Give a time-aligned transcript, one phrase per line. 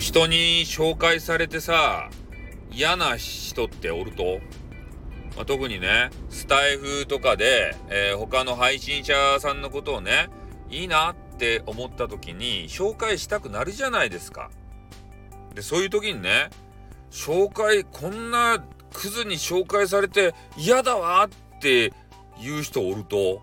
[0.00, 2.08] 人に紹介されてさ、
[2.72, 4.40] 嫌な人っておると、
[5.36, 10.30] まあ、特にね、スタイフとかで、えー、他の配信者さんのことをね、
[10.70, 14.50] いいなって思った時に紹介したくなるじゃないですか。
[15.54, 16.48] で、そういう時にね、
[17.10, 21.92] 紹介、こんなクズに紹介されて嫌だわって
[22.42, 23.42] 言う人おると、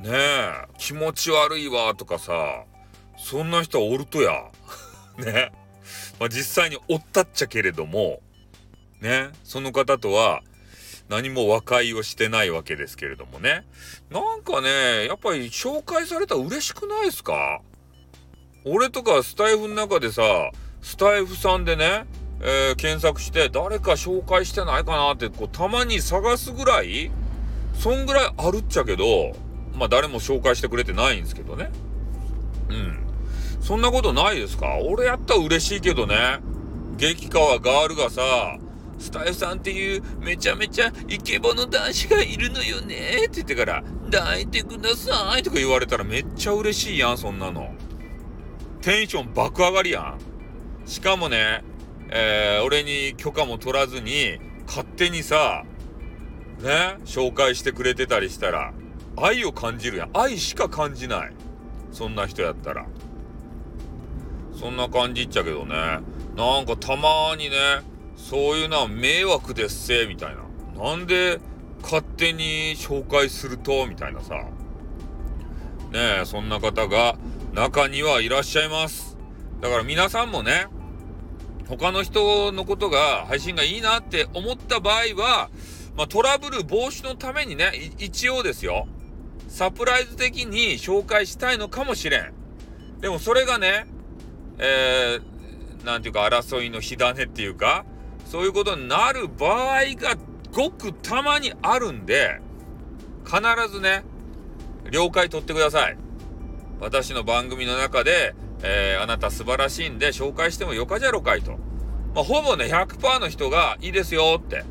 [0.00, 2.64] ねえ、気持ち悪いわとかさ、
[3.16, 4.50] そんな人おるとや。
[5.18, 5.52] ね。
[6.18, 8.20] まあ、実際におったっちゃけれども、
[9.00, 9.30] ね。
[9.44, 10.42] その方とは
[11.08, 13.64] 何も和解をしてないわけですけれどもね。
[14.10, 17.60] なんかね、やっぱり紹介されたら嬉しくないですか？
[18.64, 20.22] 俺とかスタイフの中でさ、
[20.82, 22.06] スタイフさんでね、
[22.44, 27.12] えー、検索して誰か紹介してないかなってこうたまに探すぐらい
[27.74, 29.36] そんぐらいあるっちゃけど
[29.76, 31.70] まあ誰も紹介してくれてないんですけどね
[32.68, 33.01] うん
[33.62, 34.78] そんなことないですか？
[34.84, 36.40] 俺やったら嬉しいけどね。
[36.96, 38.58] 激川ガールがさ
[38.98, 43.26] スタイフさんっていうめちゃめちゃイケボの男子がいるのよね。
[43.26, 47.72] って言ってから抱いてくださいとか言われたらめっちゃ嬉しいやんそんなの。
[48.82, 50.18] テンション爆上がりやん。
[50.84, 51.62] しかもね
[52.10, 55.64] えー、俺に許可も取らずに勝手にさ
[56.60, 58.72] ね紹介してくれてたりしたら
[59.16, 60.10] 愛を感じるやん。
[60.14, 61.32] 愛しか感じない。
[61.92, 62.86] そんな人やったら。
[64.62, 65.74] そんな感じっちゃけどね。
[66.36, 67.56] なんかたまにね
[68.16, 70.44] そういうのは迷惑ですせみたいな。
[70.80, 71.40] なんで
[71.82, 73.88] 勝手に紹介すると？
[73.88, 74.36] みたいなさ。
[75.90, 77.16] ねえそんな方が
[77.52, 79.18] 中にはいらっしゃいます。
[79.60, 80.68] だから皆さんもね
[81.68, 85.50] 他の人のことが配信がいいなって思った場合は、
[85.96, 88.86] まあ、トラブル防止のためにね、一応ですよ、
[89.48, 92.32] サプライズ的に紹介したいのかもしれん。
[93.00, 93.86] でもそれがね、
[94.58, 97.84] えー、ていうか争いの火種っていうか、
[98.26, 100.16] そういうことになる場合が
[100.52, 102.40] ごくたまにあるんで、
[103.24, 103.40] 必
[103.72, 104.04] ずね、
[104.90, 105.96] 了解取ってください。
[106.80, 111.52] 私の番組の中で、えー、あなた素晴らしいんで紹介してもよかじゃろかいと。
[112.14, 114.64] まあ、ほぼね、100%の人がいいですよって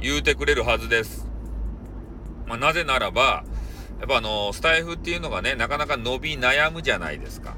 [0.00, 1.28] 言うてくれるはずです。
[2.46, 3.44] まあ、なぜならば、
[4.00, 7.54] やっぱあの、スタイフっていうのがね、なかなか伸び悩むじゃないですか。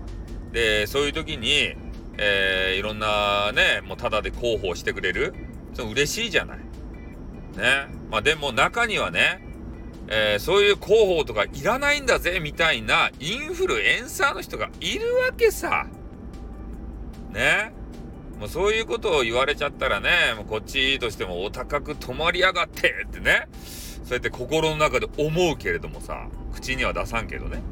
[0.52, 1.74] で、そういう時に、
[2.18, 5.34] えー、いろんなね、もうタダで広報してくれる。
[5.74, 6.58] その嬉しいじゃない。
[6.58, 7.86] ね。
[8.10, 9.46] まあでも中にはね、
[10.08, 15.86] えー、そういう広報とかいらないんだぜみたいなインフルエンサーの人がいるわけさ。
[17.30, 17.72] ね。
[18.38, 23.48] もうそういうことを言われちゃったらね、もうこっちとしてもお高く泊まりやがってってね。
[24.04, 27.62] そうやって心の中で思うけれどもさ、口には出さんけどね。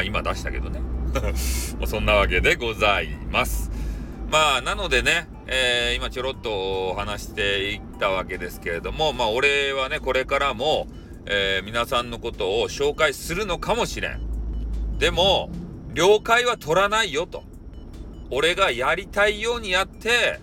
[0.00, 0.80] まあ今出したけどね。
[1.86, 3.70] そんなわけでございます。
[4.30, 10.86] まあ、なのでね、えー、今ちょろっと話していったわけですけれども、まあ、俺はね、これからも、
[11.26, 14.20] えー、皆さんのことを紹介するのかもしれん。
[14.98, 15.50] でも、
[15.92, 17.42] 了解は取らないよと。
[18.30, 20.40] 俺がやりたいようにやって、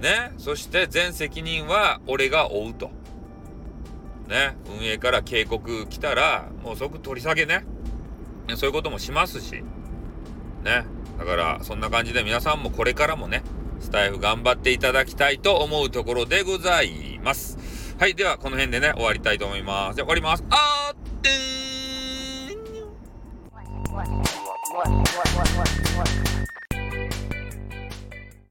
[0.00, 2.90] ね、そして全責任は俺が負うと。
[4.28, 7.66] ね、運営から警告来たら、もう即取り下げね。
[8.56, 9.62] そういうこともしますし、
[10.64, 10.84] ね。
[11.18, 13.42] だからそんな感じで皆さんもこれからもね
[13.80, 17.58] スタイフ頑張っていただきたいと思うところでございます。
[17.98, 19.96] はいではこの辺でね終わりたいと思います。
[19.96, 20.44] じゃ終わります。
[20.50, 21.01] あー